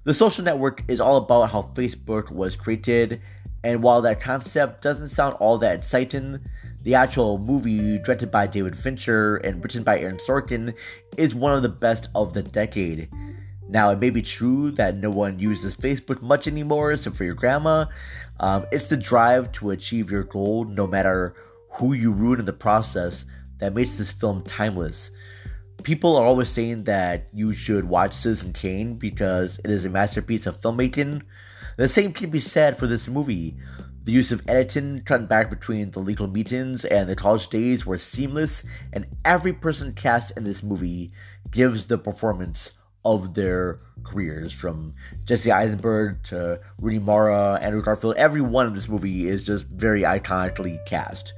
The 0.03 0.13
Social 0.13 0.43
Network 0.43 0.83
is 0.89 0.99
all 0.99 1.17
about 1.17 1.51
how 1.51 1.61
Facebook 1.61 2.31
was 2.31 2.55
created, 2.57 3.21
and 3.63 3.81
while 3.81 4.01
that 4.01 4.19
concept 4.19 4.81
doesn't 4.81 5.09
sound 5.09 5.37
all 5.39 5.57
that 5.59 5.77
exciting, 5.77 6.39
the 6.81 6.95
actual 6.95 7.37
movie, 7.37 7.97
directed 7.99 8.29
by 8.29 8.45
David 8.45 8.77
Fincher 8.77 9.37
and 9.37 9.63
written 9.63 9.83
by 9.83 9.99
Aaron 9.99 10.17
Sorkin, 10.17 10.75
is 11.17 11.33
one 11.33 11.55
of 11.55 11.61
the 11.61 11.69
best 11.69 12.09
of 12.13 12.33
the 12.33 12.43
decade. 12.43 13.09
Now, 13.73 13.89
it 13.89 13.99
may 13.99 14.11
be 14.11 14.21
true 14.21 14.69
that 14.73 14.97
no 14.97 15.09
one 15.09 15.39
uses 15.39 15.75
Facebook 15.75 16.21
much 16.21 16.45
anymore, 16.45 16.91
except 16.91 17.15
for 17.15 17.23
your 17.23 17.33
grandma. 17.33 17.87
Um, 18.39 18.67
it's 18.71 18.85
the 18.85 18.95
drive 18.95 19.51
to 19.53 19.71
achieve 19.71 20.11
your 20.11 20.25
goal, 20.25 20.65
no 20.65 20.85
matter 20.85 21.33
who 21.71 21.93
you 21.93 22.11
ruin 22.11 22.39
in 22.39 22.45
the 22.45 22.53
process, 22.53 23.25
that 23.57 23.73
makes 23.73 23.95
this 23.95 24.11
film 24.11 24.43
timeless. 24.43 25.09
People 25.81 26.15
are 26.15 26.23
always 26.23 26.49
saying 26.49 26.83
that 26.83 27.29
you 27.33 27.51
should 27.51 27.85
watch 27.85 28.13
Citizen 28.13 28.53
Kane 28.53 28.93
because 28.93 29.57
it 29.65 29.71
is 29.71 29.85
a 29.85 29.89
masterpiece 29.89 30.45
of 30.45 30.61
filmmaking. 30.61 31.23
The 31.77 31.87
same 31.87 32.13
can 32.13 32.29
be 32.29 32.41
said 32.41 32.77
for 32.77 32.85
this 32.85 33.07
movie. 33.07 33.57
The 34.03 34.11
use 34.11 34.31
of 34.31 34.43
editing, 34.47 35.01
cutting 35.01 35.25
back 35.25 35.49
between 35.49 35.89
the 35.89 35.99
legal 35.99 36.27
meetings 36.27 36.85
and 36.85 37.09
the 37.09 37.15
college 37.15 37.47
days 37.47 37.87
were 37.87 37.97
seamless, 37.97 38.63
and 38.91 39.07
every 39.25 39.53
person 39.53 39.93
cast 39.93 40.31
in 40.37 40.43
this 40.43 40.61
movie 40.61 41.11
gives 41.49 41.87
the 41.87 41.97
performance 41.97 42.69
of 43.05 43.33
their 43.33 43.79
careers 44.03 44.53
from 44.53 44.93
Jesse 45.25 45.51
Eisenberg 45.51 46.23
to 46.23 46.59
Rooney 46.79 46.99
Mara, 46.99 47.59
Andrew 47.61 47.81
Garfield. 47.81 48.15
Everyone 48.15 48.67
in 48.67 48.73
this 48.73 48.89
movie 48.89 49.27
is 49.27 49.43
just 49.43 49.67
very 49.67 50.01
iconically 50.01 50.83
cast. 50.85 51.33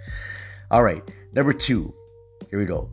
All 0.72 0.84
right, 0.84 1.04
number 1.34 1.54
two. 1.54 1.94
Here 2.50 2.60
we 2.60 2.66
go. 2.66 2.90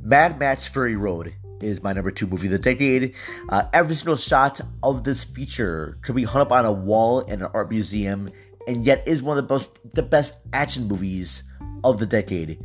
Mad 0.00 0.38
Max 0.38 0.66
Fury 0.66 0.96
Road 0.96 1.34
is 1.60 1.82
my 1.82 1.92
number 1.92 2.10
two 2.10 2.26
movie 2.26 2.46
of 2.46 2.52
the 2.52 2.58
decade. 2.58 3.14
Uh, 3.48 3.64
every 3.72 3.94
single 3.94 4.16
shot 4.16 4.60
of 4.82 5.04
this 5.04 5.24
feature 5.24 5.98
could 6.02 6.14
be 6.14 6.24
hung 6.24 6.42
up 6.42 6.52
on 6.52 6.64
a 6.64 6.72
wall 6.72 7.20
in 7.20 7.42
an 7.42 7.48
art 7.54 7.70
museum, 7.70 8.30
and 8.66 8.86
yet 8.86 9.02
is 9.06 9.22
one 9.22 9.36
of 9.38 9.48
the 9.48 9.54
best 9.54 9.70
the 9.94 10.02
best 10.02 10.34
action 10.52 10.86
movies 10.86 11.42
of 11.84 11.98
the 11.98 12.06
decade. 12.06 12.60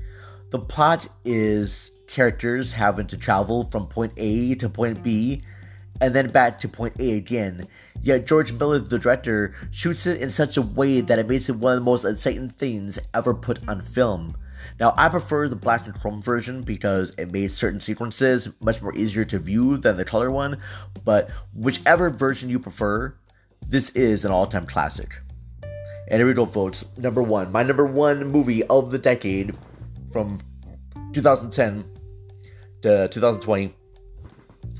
The 0.51 0.60
plot 0.60 1.07
is 1.25 1.91
characters 2.13 2.72
having 2.72 3.08
to 3.08 3.17
travel 3.17 3.63
from 3.65 3.88
point 3.88 4.13
A 4.17 4.55
to 4.55 4.70
point 4.70 5.01
B 5.03 5.41
and 6.00 6.13
then 6.13 6.29
back 6.29 6.60
to 6.60 6.67
point 6.67 6.96
A 7.00 7.13
again. 7.13 7.67
Yet 8.01 8.27
George 8.27 8.53
Miller, 8.53 8.79
the 8.79 9.00
director, 9.00 9.55
shoots 9.72 10.05
it 10.05 10.22
in 10.22 10.29
such 10.29 10.58
a 10.58 10.62
way 10.62 11.01
that 11.01 11.20
it 11.20 11.27
makes 11.27 11.50
it 11.50 11.55
one 11.55 11.74
of 11.74 11.79
the 11.79 11.86
most 11.86 12.05
exciting 12.05 12.50
things 12.50 13.00
ever 13.13 13.34
put 13.34 13.67
on 13.67 13.82
film. 13.82 14.38
Now, 14.79 14.93
I 14.98 15.10
prefer 15.10 15.48
the 15.48 15.55
black 15.55 15.86
and 15.86 15.96
chrome 15.96 16.22
version 16.22 16.62
because 16.62 17.12
it 17.17 17.32
made 17.32 17.51
certain 17.51 17.79
sequences 17.79 18.50
much 18.62 18.82
more 18.82 18.96
easier 18.96 19.25
to 19.25 19.39
view 19.39 19.77
than 19.77 19.98
the 19.98 20.05
color 20.05 20.32
one, 20.32 20.58
but 21.03 21.29
whichever 21.53 22.10
version 22.10 22.50
you 22.50 22.60
prefer, 22.60 23.15
this 23.67 23.89
is 23.91 24.24
an 24.24 24.32
all 24.32 24.48
time 24.48 24.65
classic. 24.65 25.15
And 26.10 26.20
here 26.20 26.27
we 26.27 26.34
go, 26.34 26.46
folks. 26.46 26.86
Number 26.98 27.24
one. 27.24 27.51
My 27.51 27.63
number 27.63 27.86
one 27.86 28.27
movie 28.27 28.63
of 28.65 28.91
the 28.91 29.00
decade 29.00 29.55
from 30.12 30.39
2010 31.13 31.92
Uh, 32.84 33.08
to 33.08 33.13
2020. 33.13 33.74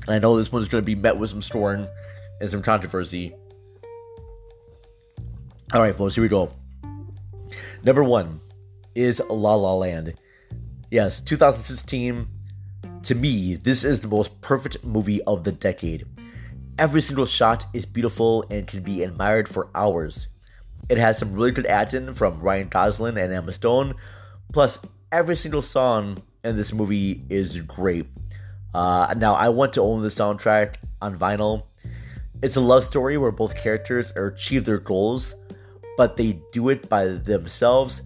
I 0.08 0.18
know 0.18 0.36
this 0.36 0.52
one's 0.52 0.68
going 0.68 0.82
to 0.82 0.84
be 0.84 0.94
met 0.94 1.16
with 1.16 1.30
some 1.30 1.40
scorn 1.40 1.88
and 2.38 2.50
some 2.50 2.60
controversy. 2.60 3.34
All 5.72 5.80
right, 5.80 5.94
folks, 5.94 6.14
here 6.14 6.20
we 6.20 6.28
go. 6.28 6.52
Number 7.82 8.04
one 8.04 8.40
is 8.94 9.22
La 9.30 9.54
La 9.54 9.72
Land. 9.72 10.12
Yes, 10.90 11.22
2016. 11.22 12.26
To 13.04 13.14
me, 13.14 13.54
this 13.54 13.84
is 13.84 14.00
the 14.00 14.08
most 14.08 14.38
perfect 14.42 14.84
movie 14.84 15.22
of 15.22 15.42
the 15.42 15.52
decade. 15.52 16.04
Every 16.78 17.00
single 17.00 17.24
shot 17.24 17.64
is 17.72 17.86
beautiful 17.86 18.44
and 18.50 18.66
can 18.66 18.82
be 18.82 19.02
admired 19.02 19.48
for 19.48 19.70
hours. 19.74 20.28
It 20.90 20.98
has 20.98 21.16
some 21.16 21.32
really 21.32 21.52
good 21.52 21.66
acting 21.66 22.12
from 22.12 22.38
Ryan 22.40 22.68
Gosling 22.68 23.16
and 23.16 23.32
Emma 23.32 23.52
Stone. 23.52 23.94
Plus, 24.52 24.78
every 25.10 25.36
single 25.36 25.62
song 25.62 26.22
in 26.44 26.56
this 26.56 26.72
movie 26.72 27.24
is 27.30 27.58
great. 27.60 28.06
Uh, 28.74 29.14
now, 29.16 29.34
I 29.34 29.48
want 29.48 29.72
to 29.74 29.80
own 29.80 30.02
the 30.02 30.08
soundtrack 30.08 30.76
on 31.00 31.16
vinyl. 31.16 31.64
It's 32.42 32.56
a 32.56 32.60
love 32.60 32.84
story 32.84 33.16
where 33.16 33.30
both 33.30 33.56
characters 33.56 34.12
achieve 34.16 34.64
their 34.64 34.78
goals, 34.78 35.34
but 35.96 36.16
they 36.16 36.40
do 36.52 36.68
it 36.68 36.88
by 36.88 37.06
themselves 37.06 38.02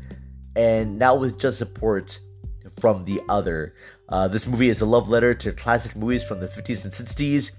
and 0.54 0.98
not 0.98 1.20
with 1.20 1.38
just 1.38 1.58
support 1.58 2.20
from 2.80 3.04
the 3.04 3.20
other. 3.28 3.74
Uh, 4.08 4.28
this 4.28 4.46
movie 4.46 4.68
is 4.68 4.80
a 4.80 4.86
love 4.86 5.08
letter 5.08 5.34
to 5.34 5.52
classic 5.52 5.96
movies 5.96 6.22
from 6.22 6.40
the 6.40 6.46
50s 6.46 6.84
and 6.84 6.92
60s, 6.92 7.50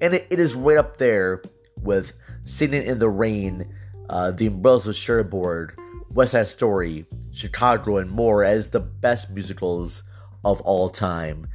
and 0.00 0.14
it, 0.14 0.26
it 0.30 0.38
is 0.38 0.54
right 0.54 0.78
up 0.78 0.98
there 0.98 1.42
with 1.82 2.12
Singing 2.44 2.82
in 2.82 2.98
the 2.98 3.08
Rain, 3.08 3.74
uh, 4.08 4.30
The 4.30 4.46
Umbrellas 4.46 4.86
of 4.86 4.96
Cherbourg, 4.96 5.78
West 6.10 6.32
Side 6.32 6.46
Story, 6.46 7.06
Chicago, 7.32 7.98
and 7.98 8.10
more 8.10 8.44
as 8.44 8.70
the 8.70 8.80
best 8.80 9.30
musicals 9.30 10.02
of 10.44 10.60
all 10.62 10.88
time. 10.88 11.46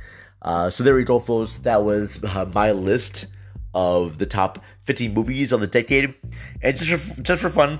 Uh, 0.42 0.70
so 0.70 0.84
there 0.84 0.96
we 0.96 1.04
go, 1.04 1.20
folks. 1.20 1.58
That 1.58 1.84
was 1.84 2.22
uh, 2.24 2.50
my 2.54 2.72
list 2.72 3.28
of 3.74 4.18
the 4.18 4.26
top 4.26 4.64
15 4.82 5.14
movies 5.14 5.52
of 5.52 5.62
the 5.62 5.68
decade. 5.68 6.14
And 6.62 6.78
just 6.78 7.04
for, 7.04 7.22
just 7.22 7.42
for 7.42 7.50
fun, 7.50 7.80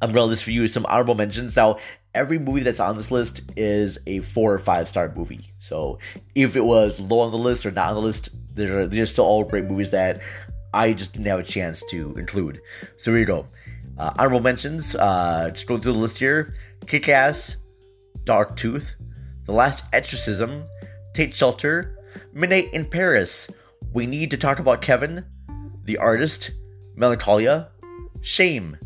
I'm 0.00 0.12
gonna 0.12 0.24
list 0.24 0.44
for 0.44 0.50
you 0.50 0.68
some 0.68 0.86
honorable 0.86 1.14
mentions. 1.14 1.56
Now, 1.56 1.78
every 2.14 2.38
movie 2.38 2.62
that's 2.62 2.80
on 2.80 2.96
this 2.96 3.10
list 3.10 3.42
is 3.56 3.98
a 4.06 4.20
four 4.20 4.52
or 4.52 4.58
five 4.58 4.88
star 4.88 5.12
movie. 5.14 5.52
So 5.58 5.98
if 6.34 6.56
it 6.56 6.64
was 6.64 6.98
low 6.98 7.20
on 7.20 7.30
the 7.30 7.38
list 7.38 7.66
or 7.66 7.70
not 7.70 7.90
on 7.90 7.94
the 7.94 8.02
list, 8.02 8.30
they're 8.54 8.86
they're 8.86 9.06
still 9.06 9.24
all 9.24 9.44
great 9.44 9.64
movies 9.64 9.90
that 9.90 10.20
I 10.72 10.92
just 10.92 11.12
didn't 11.12 11.26
have 11.26 11.40
a 11.40 11.44
chance 11.44 11.82
to 11.90 12.16
include. 12.16 12.60
So 12.96 13.10
here 13.10 13.20
you 13.20 13.26
go. 13.26 13.46
Uh, 13.98 14.12
honorable 14.18 14.40
mentions. 14.40 14.94
Uh, 14.94 15.50
just 15.52 15.66
going 15.66 15.80
through 15.80 15.92
the 15.92 15.98
list 15.98 16.18
here: 16.18 16.54
Kick 16.86 17.08
Ass, 17.08 17.56
Dogtooth, 18.24 18.94
The 19.46 19.52
Last 19.52 19.84
Exorcism, 19.92 20.64
Take 21.14 21.32
Shelter, 21.32 21.96
Midnight 22.32 22.74
in 22.74 22.84
Paris. 22.84 23.48
We 23.92 24.04
need 24.04 24.30
to 24.32 24.36
talk 24.36 24.58
about 24.58 24.82
Kevin, 24.82 25.24
The 25.84 25.98
Artist, 25.98 26.50
Melancholia, 26.96 27.68
Shame, 28.22 28.76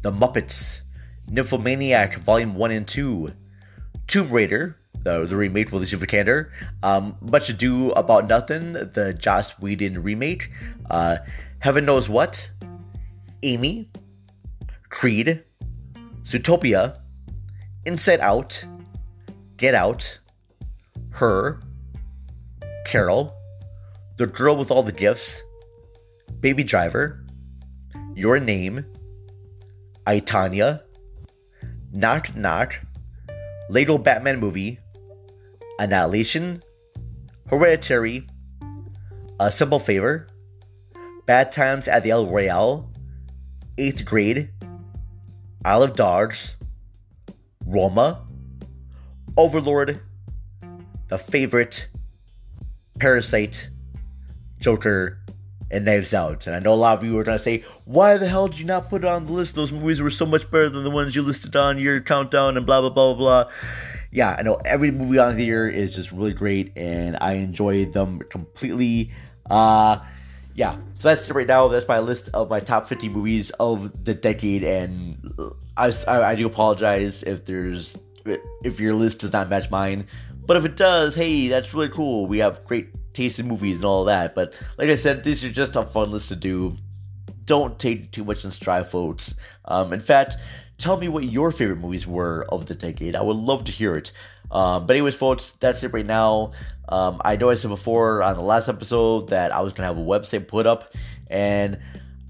The 0.00 0.10
Muppets, 0.10 0.80
Nymphomaniac 1.28 2.16
Volume 2.20 2.54
1 2.54 2.70
and 2.70 2.88
2, 2.88 3.28
Tomb 4.06 4.30
Raider, 4.30 4.78
the, 5.02 5.26
the 5.26 5.36
remake 5.36 5.66
with 5.66 5.82
Alicia 5.82 5.98
Vikander, 5.98 6.50
um, 6.82 7.16
Much 7.20 7.50
Ado 7.50 7.90
About 7.90 8.26
Nothing, 8.26 8.72
the 8.72 9.14
Joss 9.18 9.50
Whedon 9.60 10.02
remake, 10.02 10.50
uh, 10.90 11.18
Heaven 11.58 11.84
Knows 11.84 12.08
What, 12.08 12.50
Amy, 13.42 13.90
Creed, 14.88 15.44
Zootopia, 16.24 16.98
Inside 17.84 18.20
Out, 18.20 18.64
Get 19.62 19.76
Out, 19.76 20.18
Her, 21.10 21.60
Carol, 22.84 23.32
The 24.16 24.26
Girl 24.26 24.56
with 24.56 24.72
All 24.72 24.82
the 24.82 24.90
Gifts, 24.90 25.40
Baby 26.40 26.64
Driver, 26.64 27.24
Your 28.16 28.40
Name, 28.40 28.84
I, 30.04 30.18
Tonya, 30.18 30.80
Knock 31.92 32.34
Knock, 32.34 32.80
Lego 33.70 33.98
Batman 33.98 34.40
Movie, 34.40 34.80
Annihilation, 35.78 36.60
Hereditary, 37.48 38.26
A 39.38 39.52
Simple 39.52 39.78
Favor, 39.78 40.26
Bad 41.26 41.52
Times 41.52 41.86
at 41.86 42.02
the 42.02 42.10
El 42.10 42.26
Royale, 42.26 42.90
8th 43.78 44.04
Grade, 44.04 44.50
Isle 45.64 45.84
of 45.84 45.94
Dogs, 45.94 46.56
Roma, 47.64 48.26
Overlord, 49.36 50.00
The 51.08 51.18
Favorite, 51.18 51.88
Parasite, 52.98 53.68
Joker, 54.60 55.18
and 55.70 55.86
Knives 55.86 56.12
Out. 56.12 56.46
And 56.46 56.54
I 56.54 56.58
know 56.58 56.74
a 56.74 56.76
lot 56.76 56.98
of 56.98 57.04
you 57.04 57.18
are 57.18 57.24
going 57.24 57.38
to 57.38 57.42
say, 57.42 57.64
why 57.86 58.18
the 58.18 58.28
hell 58.28 58.48
did 58.48 58.60
you 58.60 58.66
not 58.66 58.90
put 58.90 59.04
it 59.04 59.08
on 59.08 59.26
the 59.26 59.32
list? 59.32 59.54
Those 59.54 59.72
movies 59.72 60.00
were 60.00 60.10
so 60.10 60.26
much 60.26 60.48
better 60.50 60.68
than 60.68 60.84
the 60.84 60.90
ones 60.90 61.16
you 61.16 61.22
listed 61.22 61.56
on 61.56 61.78
your 61.78 62.00
countdown 62.00 62.56
and 62.56 62.66
blah, 62.66 62.80
blah, 62.82 62.90
blah, 62.90 63.14
blah, 63.14 63.44
blah. 63.44 63.52
Yeah, 64.10 64.36
I 64.38 64.42
know 64.42 64.56
every 64.56 64.90
movie 64.90 65.18
on 65.18 65.38
here 65.38 65.66
is 65.66 65.94
just 65.94 66.12
really 66.12 66.34
great 66.34 66.72
and 66.76 67.16
I 67.18 67.34
enjoy 67.34 67.86
them 67.86 68.20
completely. 68.28 69.10
Uh, 69.48 70.00
yeah, 70.54 70.76
so 70.94 71.08
that's 71.08 71.30
it 71.30 71.34
right 71.34 71.46
now. 71.46 71.68
That's 71.68 71.88
my 71.88 72.00
list 72.00 72.28
of 72.34 72.50
my 72.50 72.60
top 72.60 72.86
50 72.86 73.08
movies 73.08 73.50
of 73.58 74.04
the 74.04 74.12
decade. 74.12 74.62
And 74.62 75.34
I, 75.78 75.90
I, 76.06 76.22
I 76.22 76.34
do 76.34 76.46
apologize 76.46 77.22
if 77.22 77.46
there's 77.46 77.96
if 78.62 78.80
your 78.80 78.94
list 78.94 79.20
does 79.20 79.32
not 79.32 79.48
match 79.48 79.70
mine. 79.70 80.06
But 80.44 80.56
if 80.56 80.64
it 80.64 80.76
does, 80.76 81.14
hey, 81.14 81.48
that's 81.48 81.72
really 81.72 81.88
cool. 81.88 82.26
We 82.26 82.38
have 82.38 82.64
great 82.64 82.88
taste 83.14 83.38
in 83.38 83.46
movies 83.46 83.76
and 83.76 83.84
all 83.84 84.04
that. 84.04 84.34
But 84.34 84.54
like 84.78 84.88
I 84.88 84.96
said, 84.96 85.24
these 85.24 85.44
are 85.44 85.50
just 85.50 85.76
a 85.76 85.84
fun 85.84 86.10
list 86.10 86.28
to 86.28 86.36
do. 86.36 86.76
Don't 87.44 87.78
take 87.78 88.10
too 88.12 88.24
much 88.24 88.44
in 88.44 88.50
stride, 88.50 88.86
folks. 88.86 89.34
Um, 89.64 89.92
in 89.92 90.00
fact, 90.00 90.36
tell 90.78 90.96
me 90.96 91.08
what 91.08 91.24
your 91.24 91.52
favorite 91.52 91.78
movies 91.78 92.06
were 92.06 92.46
of 92.48 92.66
the 92.66 92.74
decade. 92.74 93.14
I 93.14 93.22
would 93.22 93.36
love 93.36 93.64
to 93.64 93.72
hear 93.72 93.94
it. 93.94 94.12
Um, 94.50 94.86
but 94.86 94.94
anyways, 94.94 95.14
folks, 95.14 95.52
that's 95.60 95.82
it 95.82 95.92
right 95.92 96.06
now. 96.06 96.52
Um, 96.88 97.22
I 97.24 97.36
know 97.36 97.48
I 97.48 97.54
said 97.54 97.68
before 97.68 98.22
on 98.22 98.36
the 98.36 98.42
last 98.42 98.68
episode 98.68 99.28
that 99.28 99.52
I 99.52 99.60
was 99.60 99.72
gonna 99.72 99.88
have 99.88 99.96
a 99.96 100.02
website 100.02 100.46
put 100.46 100.66
up, 100.66 100.92
and 101.28 101.78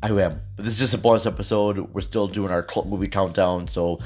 I 0.03 0.09
am. 0.09 0.41
But 0.57 0.65
this 0.65 0.75
is 0.75 0.79
just 0.79 0.95
a 0.95 0.99
bonus 0.99 1.27
episode. 1.27 1.79
We're 1.93 2.01
still 2.01 2.29
doing 2.29 2.51
our 2.53 2.63
cult 2.63 2.87
movie 2.87 3.09
countdown, 3.09 3.67
so 3.67 3.99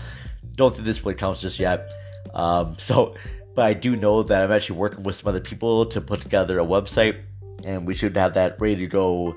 don't 0.57 0.75
think 0.75 0.85
this 0.85 1.05
really 1.05 1.15
counts 1.15 1.41
just 1.41 1.59
yet. 1.59 1.91
Um, 2.35 2.77
so 2.79 3.15
but 3.57 3.65
I 3.65 3.73
do 3.73 3.97
know 3.97 4.23
that 4.23 4.43
I'm 4.43 4.53
actually 4.53 4.79
working 4.79 5.03
with 5.03 5.17
some 5.17 5.29
other 5.29 5.41
people 5.41 5.87
to 5.87 6.01
put 6.01 6.21
together 6.21 6.61
a 6.61 6.65
website, 6.65 7.23
and 7.65 7.87
we 7.87 7.95
should 7.95 8.15
have 8.17 8.35
that 8.35 8.61
ready 8.61 8.77
to 8.77 8.87
go 8.87 9.35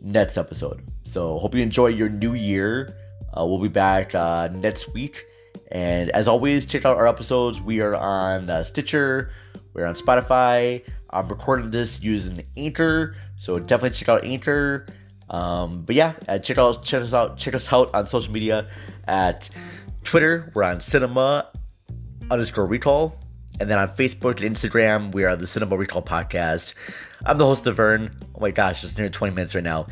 next 0.00 0.38
episode. 0.38 0.82
So 1.04 1.38
hope 1.38 1.54
you 1.54 1.62
enjoy 1.62 1.88
your 1.88 2.08
new 2.08 2.32
year. 2.32 2.96
Uh, 3.36 3.44
we'll 3.44 3.58
be 3.58 3.68
back 3.68 4.14
uh, 4.14 4.48
next 4.52 4.92
week, 4.94 5.26
and 5.70 6.08
as 6.10 6.28
always, 6.28 6.64
check 6.64 6.86
out 6.86 6.96
our 6.96 7.06
episodes. 7.06 7.60
We 7.60 7.80
are 7.80 7.94
on 7.94 8.48
uh, 8.48 8.64
Stitcher, 8.64 9.30
we're 9.74 9.84
on 9.84 9.94
Spotify. 9.94 10.82
I'm 11.10 11.28
recording 11.28 11.70
this 11.70 12.02
using 12.02 12.46
Anchor, 12.56 13.16
so 13.38 13.58
definitely 13.58 13.98
check 13.98 14.08
out 14.08 14.24
Anchor. 14.24 14.86
Um, 15.28 15.82
but 15.82 15.94
yeah, 15.94 16.14
uh, 16.26 16.38
check 16.38 16.56
out 16.56 16.84
check 16.84 17.02
us 17.02 17.12
out 17.12 17.36
check 17.36 17.54
us 17.54 17.70
out 17.70 17.94
on 17.94 18.06
social 18.06 18.32
media 18.32 18.68
at 19.06 19.50
Twitter. 20.04 20.50
We're 20.54 20.64
on 20.64 20.80
Cinema 20.80 21.50
underscore 22.30 22.66
Recall 22.66 23.14
and 23.60 23.70
then 23.70 23.78
on 23.78 23.88
Facebook 23.88 24.44
and 24.44 24.56
Instagram, 24.56 25.12
we 25.12 25.24
are 25.24 25.36
the 25.36 25.46
Cinema 25.46 25.76
Recall 25.76 26.02
Podcast. 26.02 26.74
I'm 27.26 27.38
the 27.38 27.46
host 27.46 27.66
of 27.66 27.76
Vern. 27.76 28.10
Oh 28.34 28.40
my 28.40 28.50
gosh, 28.50 28.82
it's 28.82 28.96
nearly 28.96 29.10
20 29.10 29.34
minutes 29.34 29.54
right 29.54 29.62
now. 29.62 29.86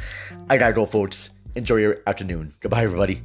I 0.49 0.57
gotta 0.57 0.73
go, 0.73 0.87
folks. 0.87 1.31
Enjoy 1.55 1.77
your 1.77 1.99
afternoon. 2.07 2.53
Goodbye, 2.61 2.83
everybody. 2.83 3.23